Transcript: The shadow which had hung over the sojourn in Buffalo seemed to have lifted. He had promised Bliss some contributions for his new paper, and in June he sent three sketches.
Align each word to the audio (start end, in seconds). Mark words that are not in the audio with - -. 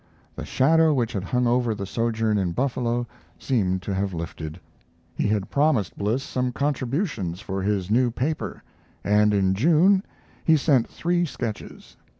The 0.35 0.45
shadow 0.45 0.95
which 0.95 1.13
had 1.13 1.23
hung 1.23 1.45
over 1.45 1.75
the 1.75 1.85
sojourn 1.85 2.39
in 2.39 2.53
Buffalo 2.53 3.05
seemed 3.37 3.83
to 3.83 3.93
have 3.93 4.15
lifted. 4.15 4.59
He 5.13 5.27
had 5.27 5.51
promised 5.51 5.95
Bliss 5.95 6.23
some 6.23 6.51
contributions 6.53 7.39
for 7.39 7.61
his 7.61 7.91
new 7.91 8.09
paper, 8.09 8.63
and 9.03 9.31
in 9.31 9.53
June 9.53 10.01
he 10.43 10.57
sent 10.57 10.89
three 10.89 11.23
sketches. 11.23 11.97